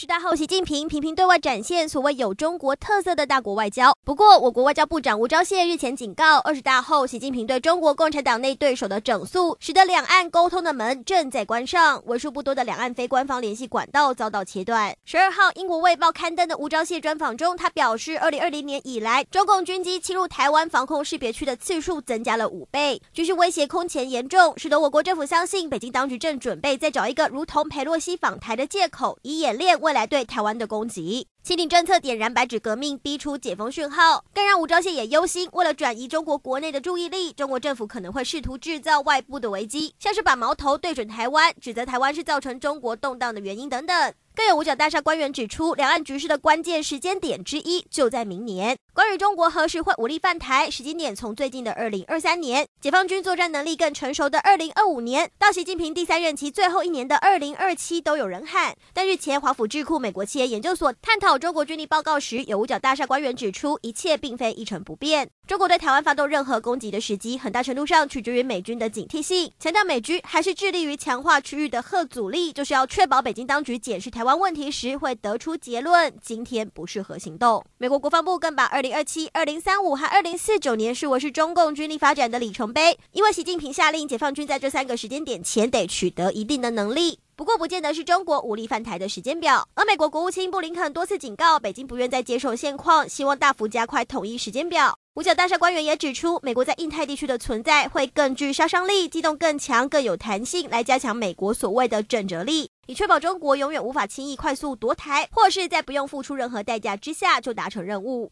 [0.00, 3.94] 二十大后，习近平频频对外展现所谓有中国特色的大国外交。
[4.02, 14.96] 不过，我国外交部长吴钊燮日前警告，二十大后，习近平对中国共产党内对手的整肃，使得两岸沟通的门正在关上，为数不多的两岸非官方联系管道遭到切断。
[15.04, 29.89] 十二号，英国《卫报》刊登的吴钊燮专访中，他表示，二零二零年以来，中共军机侵入台湾防空识别区的次数增加了五倍，军事威胁空前严重，使得我国政府相信，北京当局正准备再找一个如同佩洛西访台的借口，以演练为。
[29.90, 35.48] 未来对台湾的攻击，清零政策点燃白纸革命，逼出解封讯号，更让吴钊燮也忧心。
[35.52, 44.14] 为了转移中国国内的注意力，中国政府可能会试图制造外部的危机，像是把矛头对准台湾，指责台湾是造成中国动荡的原因等等。
[44.40, 48.74] 更有五角大厦官员指出，两岸局势的关键时间点之一就在明年。
[48.94, 58.74] 关于中国何时会武力犯台，时间点从最近的二零二三年，解放军作战能力更成熟的二零二五年，到习近平第三任期最后一年的二零二七，都有人喊。
[58.94, 65.28] 但日前华府智库美国企业研究所探讨中国军力报告时，有五角大厦官员指出，一切并非一成不变。
[65.46, 69.52] 中国对台湾发动任何攻击的时机，很大程度上取决于美军的警惕性。
[69.58, 77.64] 强调美军还是致力于强化区域的核阻力，就是要确保北京当局检视台湾问题时会得出结论，今天不适合行动。
[77.78, 87.18] 美国国防部更把二零二七、二零三五和二零四九年视为是中共军力发展的里程碑，因为习近平下令解放军在这三个时间点前得取得一定的能力。
[87.36, 89.66] 不过，不见得是中国武力犯台的时间表。
[89.74, 94.94] 而美国国务卿布林肯多次警告，北京不愿再接受现况，希望大幅加快统一时间表。
[95.14, 102.68] 五角大厦官员也指出，美国在印太地区的存在会更具杀伤力，机动更强、更有弹性，来加强美国所谓的震慑力。
[102.90, 108.28] 以确保中国永远无法轻易快速夺台，或是在不用付出任何代价之下就达成任务。